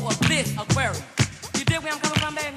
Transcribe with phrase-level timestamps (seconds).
[0.00, 1.02] go of this aquarium.
[1.54, 2.56] You dig where I'm coming from, baby?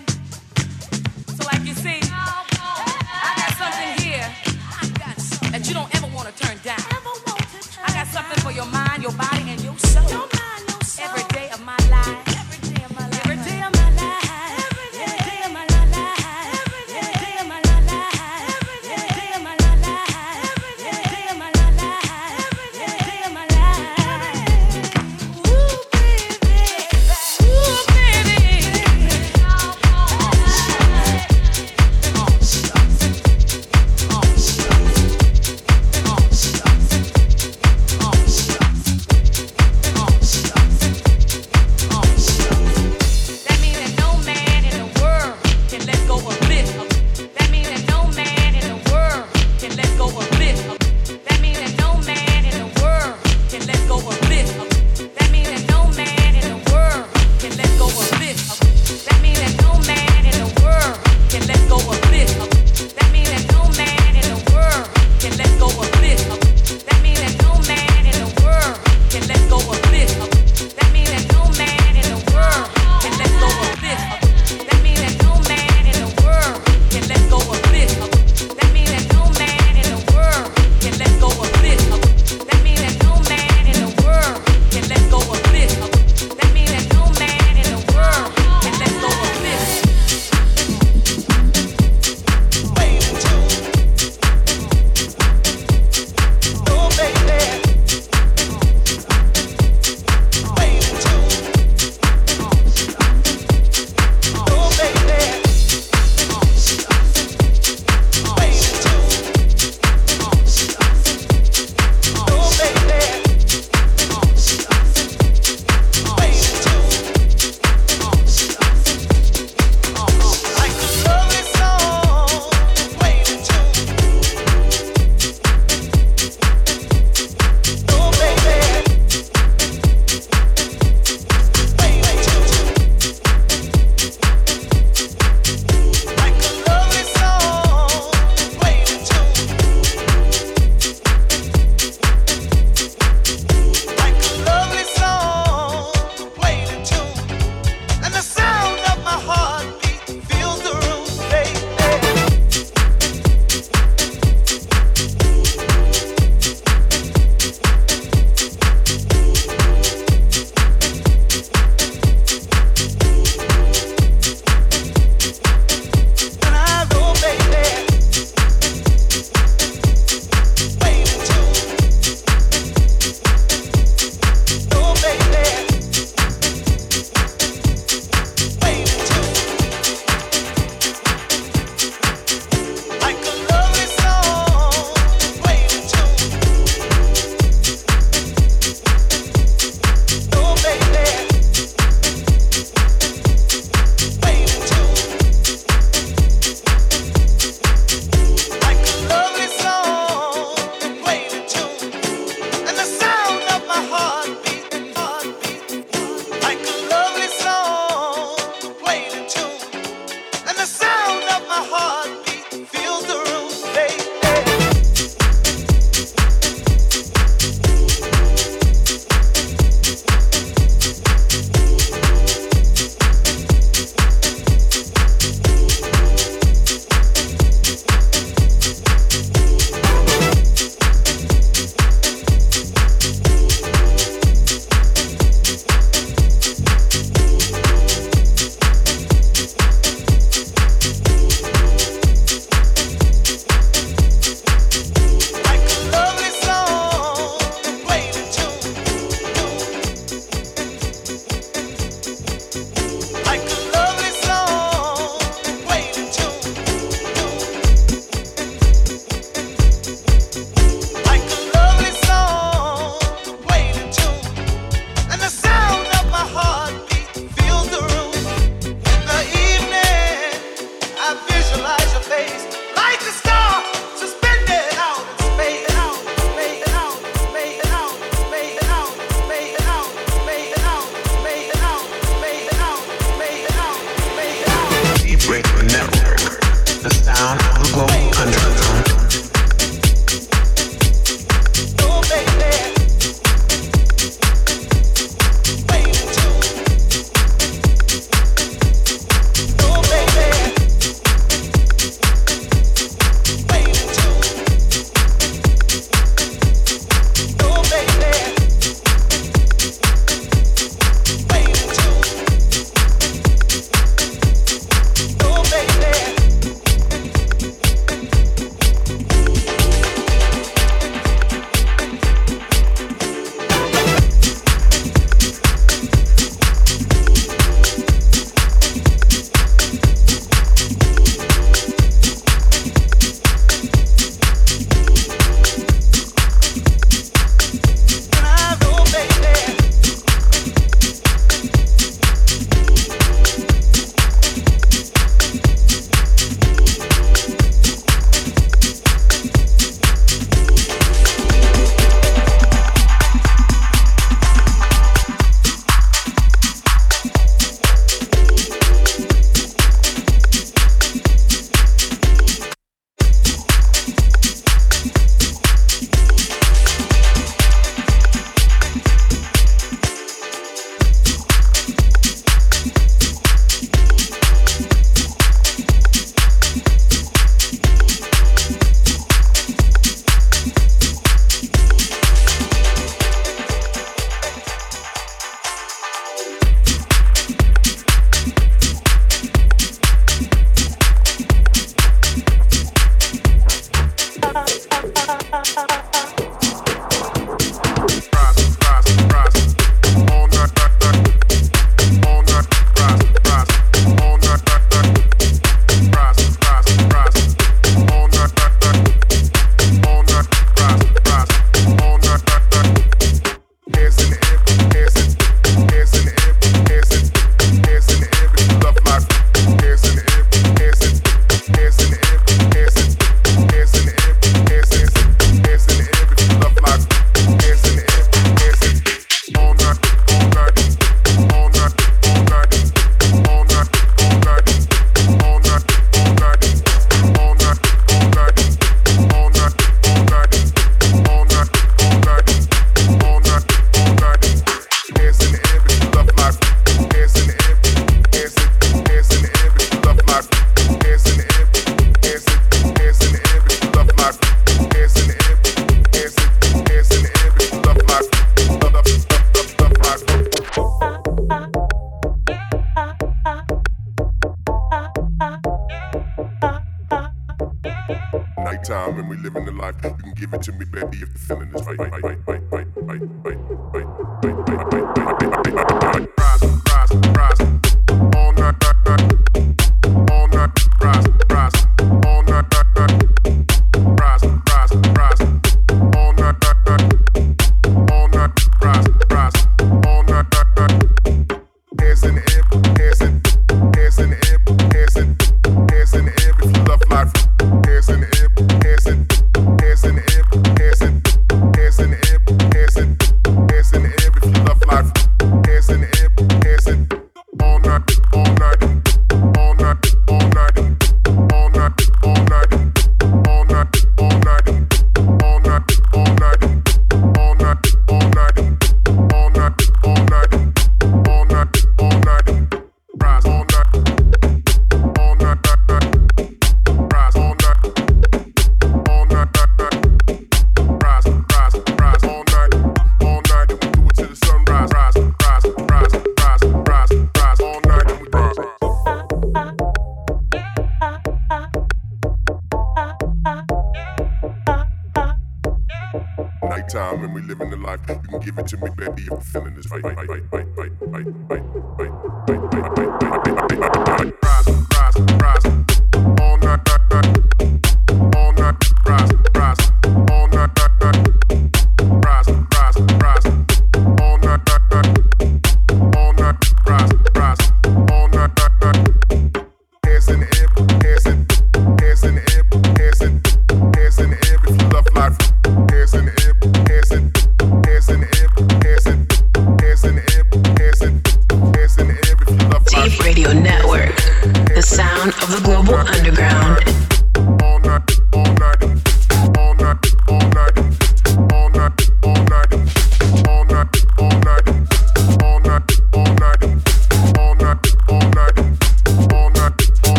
[1.35, 4.27] So like you see, I got something here
[5.51, 6.81] that you don't ever want to turn down.
[7.85, 10.27] I got something for your mind, your body, and your soul.
[10.99, 11.76] Every day of my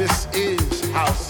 [0.00, 1.29] This is house.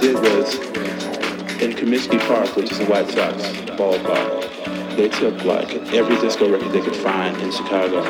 [0.00, 0.54] Did was
[1.60, 3.36] in Comiskey Park, which is the White Sox
[3.76, 8.02] ballpark, they took like every disco record they could find in Chicago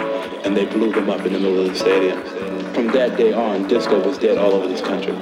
[0.44, 2.22] and they blew them up in the middle of the stadium.
[2.74, 5.12] From that day on, disco was dead all over this country.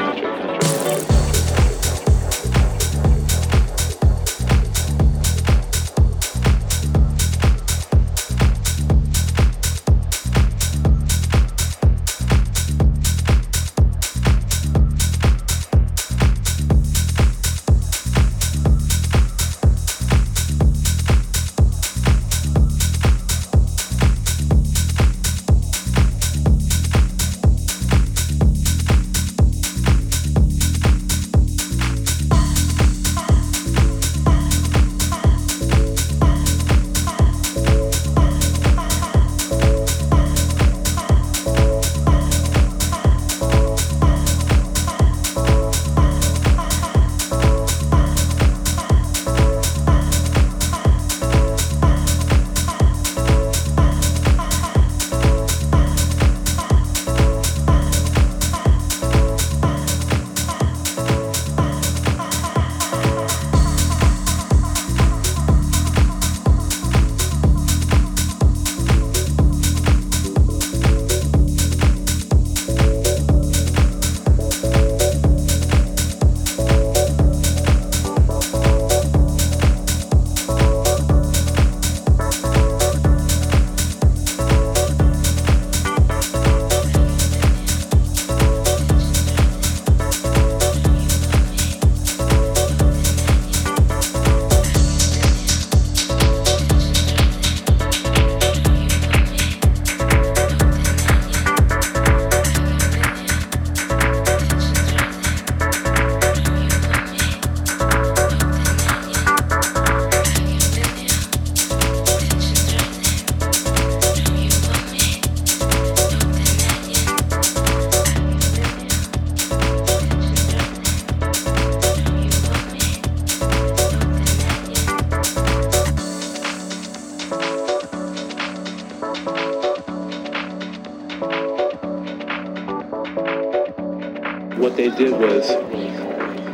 [134.98, 135.48] Did was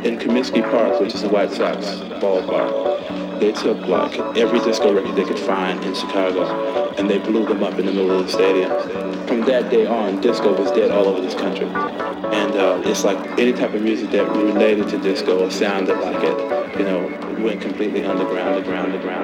[0.04, 1.86] in Comiskey Park, which is the White Sox
[2.20, 7.46] ballpark, they took like every disco record they could find in Chicago and they blew
[7.46, 8.70] them up in the middle of the stadium.
[9.26, 11.66] From that day on, disco was dead all over this country.
[11.66, 16.22] And uh, it's like any type of music that related to disco or sounded like
[16.22, 17.00] it, you know,
[17.42, 19.23] went completely underground, underground, underground,